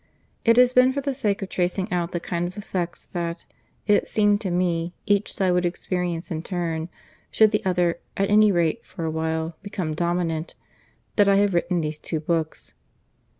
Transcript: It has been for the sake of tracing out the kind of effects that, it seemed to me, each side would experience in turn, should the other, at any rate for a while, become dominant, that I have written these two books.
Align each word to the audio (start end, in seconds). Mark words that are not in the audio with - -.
It 0.43 0.57
has 0.57 0.73
been 0.73 0.91
for 0.93 1.01
the 1.01 1.13
sake 1.13 1.43
of 1.43 1.49
tracing 1.49 1.91
out 1.93 2.11
the 2.11 2.19
kind 2.19 2.47
of 2.47 2.57
effects 2.57 3.05
that, 3.13 3.45
it 3.85 4.09
seemed 4.09 4.41
to 4.41 4.49
me, 4.49 4.95
each 5.05 5.31
side 5.31 5.51
would 5.51 5.63
experience 5.63 6.31
in 6.31 6.41
turn, 6.41 6.89
should 7.29 7.51
the 7.51 7.63
other, 7.65 7.99
at 8.17 8.27
any 8.27 8.51
rate 8.51 8.83
for 8.83 9.05
a 9.05 9.11
while, 9.11 9.57
become 9.61 9.93
dominant, 9.93 10.55
that 11.17 11.29
I 11.29 11.35
have 11.35 11.53
written 11.53 11.81
these 11.81 11.99
two 11.99 12.19
books. 12.19 12.73